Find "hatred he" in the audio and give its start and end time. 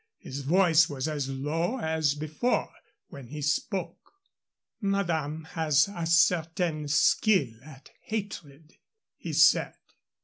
8.05-9.31